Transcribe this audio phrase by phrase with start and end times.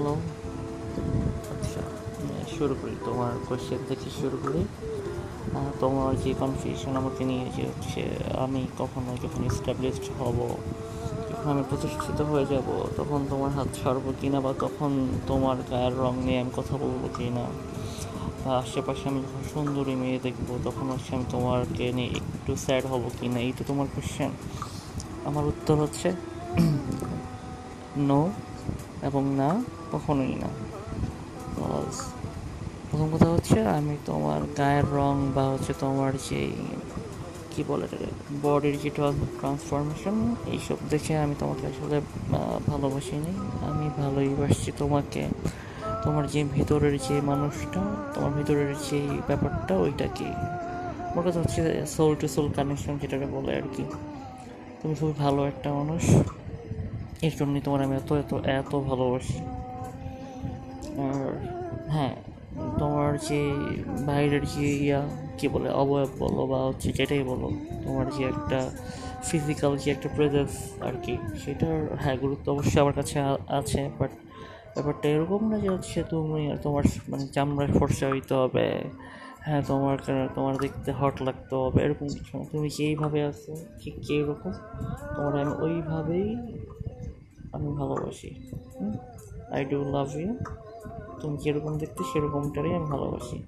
[0.00, 0.16] Hello.
[1.52, 1.82] আচ্ছা
[2.56, 4.60] শুরু করি। তোমার কোয়েশ্চেন থেকে শুরু করি।
[5.82, 8.02] তোমার যে কনফিউশন আমাকে নিয়ে যে হচ্ছে
[8.44, 10.38] আমি কখনো যখন এস্টাবলিশড হব,
[11.30, 12.68] যখন আমি প্রতিষ্ঠিত হয়ে যাব,
[12.98, 14.90] তখন তোমার হাত ছাড়বো কি না বা তখন
[15.30, 17.44] তোমার গায়ের রং নিয়ে আমি কথা বলব কি না
[18.42, 23.02] বা আশেপাশে আমি যখন সুন্দরী মেয়ে দেখব, তখন হচ্ছে আমি তোমাকে নিয়ে একটু স্যাড হব
[23.18, 24.30] কি না এই তো তোমার কোয়েশ্চেন
[25.28, 26.08] আমার উত্তর হচ্ছে
[28.10, 28.20] নো
[29.08, 29.50] এবং না,
[29.92, 30.50] কখনোই না।
[32.88, 36.52] প্রথম কথা হচ্ছে, আমি তোমার গায়ের রং বা হচ্ছে তোমার যেই,
[37.52, 37.86] কী বলে
[38.44, 38.90] বডির যে
[39.40, 40.16] ট্রান্সফরমেশন
[40.54, 41.96] এইসব দেখে আমি তোমাকে আসলে
[42.70, 43.32] ভালোবাসি নি
[43.70, 45.22] আমি ভালোই বাসছি তোমাকে।
[46.04, 47.82] তোমার যে ভিতরের যে মানুষটা,
[48.14, 50.28] তোমার ভিতরের যে ব্যাপারটা ওইটা কি
[51.10, 51.62] আমার কথা হচ্ছে
[51.94, 53.84] সোল টু সোল কানেকশন যেটাকে বলে আর কি।
[54.80, 56.02] তুমি খুবই ভালো একটা মানুষ।
[57.26, 59.38] এর জন্যই তোমার আমি এত এত এত ভালোবাসি।
[61.06, 61.30] আর
[61.94, 62.14] হ্যাঁ
[62.80, 63.40] তোমার যে
[64.08, 65.00] বাইরের যে ইয়া,
[65.38, 67.48] কী বলে, অবয়ব বলো বা হচ্ছে যেটাই বলো,
[67.84, 68.58] তোমার যে একটা
[69.28, 70.52] ফিজিক্যাল যে একটা প্রেজেন্স
[70.86, 73.16] আর কি, সেটার হ্যাঁ গুরুত্ব অবশ্যই আমার কাছে
[73.60, 74.12] আছে বাট
[74.74, 78.66] ব্যাপারটা এরকম না যে হচ্ছে তুমি তোমার মানে চামড়ার ফর্সা হইতে হবে
[79.46, 79.96] হ্যাঁ তোমার
[80.36, 84.52] তোমার দেখতে হট লাগতে হবে, এরকম কিছু না। তুমি যেইভাবে আছো, ঠিক যেরকম
[85.14, 86.28] তোমার আমি ওইভাবেই
[87.54, 88.30] আমি ভালোবাসি।
[89.54, 90.30] আই ডু লাভ ইউ
[91.20, 93.38] তুমি যেরকম দেখতে সেরকমটারই আমি ভালোবাসি।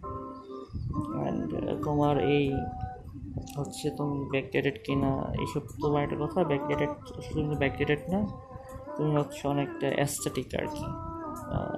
[1.17, 1.49] অ্যান্ড
[1.87, 2.47] তোমার এই
[3.59, 5.11] হচ্ছে তুমি ব্যাকডেটেড কিনা
[5.43, 6.93] এইসব তোমার একটা কথা ব্যাকডেটেড
[7.27, 8.21] শুধু ব্যাকডেটেড না,
[8.97, 10.87] তুমি হচ্ছে অনেকটা অ্যাস্থেটিক আর কি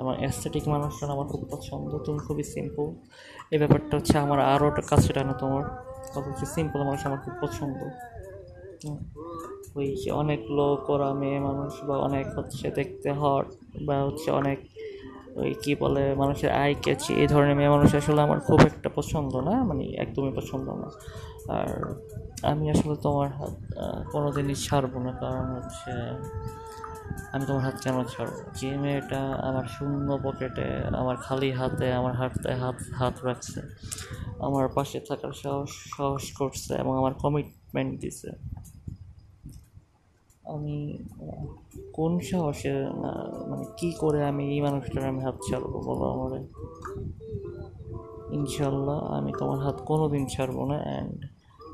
[0.00, 2.86] আমার অ্যাস্থেটিক মানুষজন আমার খুব পছন্দ, তুমি খুবই সিম্পল
[3.52, 5.64] এই ব্যাপারটা হচ্ছে আমার আরও কাছে টানা তোমার।
[6.14, 7.78] কথা হচ্ছে সিম্পল মানুষ আমার খুব পছন্দ।
[9.74, 13.46] ওই অনেক লো করা মেয়ে মানুষ বা অনেক হচ্ছে দেখতে হট
[13.86, 14.58] বা হচ্ছে অনেক
[15.36, 19.36] ওই কি বলে মানুষের আই ক্যাচি এই ধরনের মেয়ে মানুষ আসলে আমার খুব একটা পছন্দ
[19.36, 20.88] না মানে একদমই পছন্দ না।
[21.48, 21.68] আর
[22.42, 25.90] আমি আসলে তোমার হাত আহ, কোনোদিনই ছাড়বো না কারণ হচ্ছে
[27.32, 28.50] আমি তোমার হাত কেন ছাড়বো?
[28.60, 33.60] যে মেয়েটা আমার শূন্য পকেটে আমার খালি হাতে আমার হাতে হাত হাত রাখছে
[34.40, 38.53] আমার পাশে থাকার সাহস সাহস করছে এবং আমার কমিটমেন্ট দিছে।
[40.44, 40.98] আমি
[41.92, 42.72] কোন সাহসে
[43.48, 46.40] মানে কি করে আমি এই মানুষটার আমি হাত ছাড়বো বলো আমারে?
[48.34, 51.26] ইনশাল্লাহ আমি তোমার হাত কোনো দিন ছাড়বো না অ্যান্ড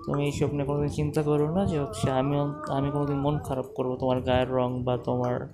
[0.06, 2.36] তুমি এইসব নিয়ে কোনোদিন চিন্তা করো না যে হচ্ছে আমি
[2.68, 5.52] আমি কোনোদিন মন খারাপ করব তোমার গায়ের রং বা তোমার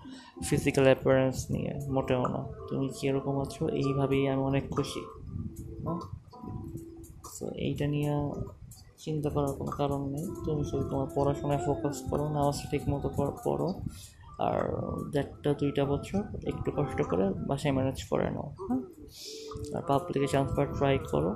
[0.49, 3.69] ফিজিক্যাল অ্যাপিয়ারেন্স নিয়ে, মোটেও না। তুমি কীরকম আছো?
[3.69, 5.01] এইভাবেই আমি অনেক খুশি।
[7.41, 8.11] তো এইটা নিয়ে
[9.07, 13.09] চিন্তা করার কোনো কারণ নেই। তুমি শুধু তোমার পড়াশোনায় ফোকাস করো, নামাজটা ঠিক মতো
[13.45, 13.69] পড়ো।
[14.47, 14.59] আর
[15.13, 18.83] দেড়টা, দুইটা বছর একটু কষ্ট করে বাসায় ম্যানেজ করে নাও হ্যাঁ?
[19.77, 21.31] আর পাবলিকে চান্স ট্রাই করো,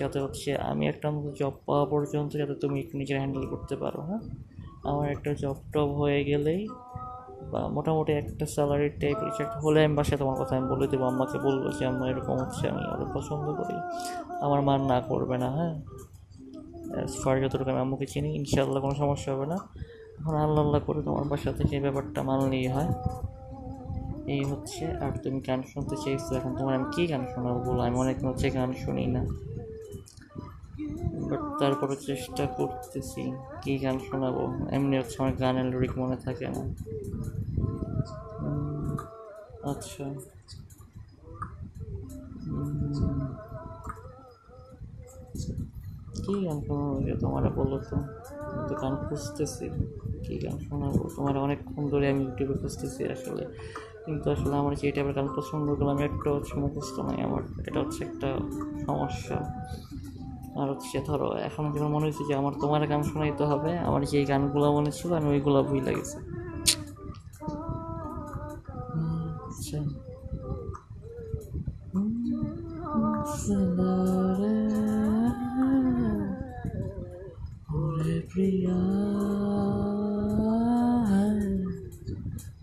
[0.00, 4.00] যাতে হচ্ছে আমি একটা মতো জব পাওয়া পর্যন্ত যাতে তুমি একটু নিজের হ্যান্ডেল করতে পারো
[4.08, 4.22] হ্যাঁ?
[4.90, 6.62] আমার একটা জব টব হয়ে গেলেই
[7.52, 11.04] বা মোটামুটি একটা স্যালারি টাইপ কিছু একটা হলে আমি বাসায় তোমার কথা আমি বলে দেবো,
[11.04, 13.76] আম্মাকে বলব যে, আম্মা এরকম হচ্ছে, আমি ওদের পছন্দ করি।
[14.46, 15.74] আমার মান না করবে না হ্যাঁ?
[17.24, 19.58] ফার যতটুকু আমি আম্মুকে চিনি, ইনশাআল্লাহ কোনো সমস্যা হবে না।
[20.18, 22.90] এখন আল্লাহ আল্লাহ করে তোমার বাসা থেকে এই ব্যাপারটা মানলেই হয়।
[24.26, 27.80] এই হচ্ছে, আর তুমি গান শুনতে চাইছো, এখন তোমার আমি কী গান শোনাবো বলো?
[27.82, 29.22] আমি অনেক হচ্ছে গান শুনি না।
[31.28, 33.32] বাট তারপরে চেষ্টা করতেছি,
[33.62, 34.42] কী গান শোনাবো?
[34.70, 36.62] এমনি হচ্ছে আমার গানের লিরিক মনে থাকে না।
[39.70, 40.04] আচ্ছা।
[46.26, 47.00] কী গান শোনাবো?
[47.00, 47.96] যে তোমার বলো তো।
[48.68, 49.70] তো গান খুঁজতেছি।
[50.22, 51.08] কী গান শোনাবো?
[51.16, 53.46] তোমার অনেকক্ষণ ধরে আমি ইউটিউবে খুঁজতেছি আসলে।
[54.06, 58.04] কিন্তু আসলে আমার যে টাইপের গান পছন্দ করলাম একটা হচ্ছে মুখস্থ নাই আমার। এটা হচ্ছে
[58.04, 58.38] একটা
[58.86, 59.36] সমস্যা।
[60.62, 64.24] আর হচ্ছে ধরো, এখন যেন মনে হচ্ছে যে আমার তোমার গান শোনাইতে হবে, আমার যে
[64.24, 66.18] গানগুলো মনে ছিল আমি ওইগুলো ভুলে গেছি।
[73.18, 74.15] আচ্ছা।
[78.36, 78.74] প্রিয়া।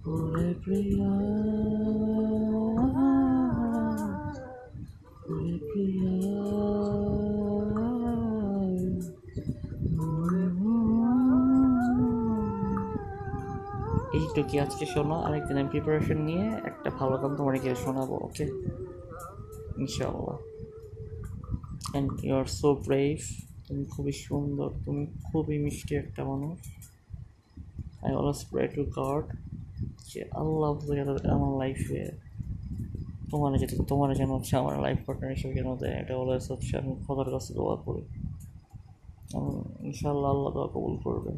[0.05, 1.07] ওরে প্রিয়া।
[5.29, 6.13] ওরে প্রিয়া।
[14.13, 15.15] এইটুকু আজকে শোনো?
[15.15, 18.43] আরেকদিন আমি প্রিপারেশন নিয়ে একটা ভালো গান গিয়ে শোনাবো ওকে
[19.77, 20.37] ইনশাআল্লাহ।
[21.91, 23.17] And you are so brave
[23.73, 26.57] তুমি খুবই সুন্দর, তুমি খুবই মিষ্টি একটা মানুষ।
[28.03, 29.25] I always pray to God
[30.09, 30.69] যে আল্লাহ
[31.35, 32.01] আমার লাইফে
[33.31, 36.91] তোমার যেতে তোমার যেন হচ্ছে আমার লাইফ পার্টনার হিসেবে যেন দেয়। এটা অলওয়েজ হচ্ছে আমি
[37.07, 38.03] খোদার কাছে দোয়া করি।
[39.87, 41.31] ইনশাল্লাহ আল্লাহ দোয়া কবুল করবে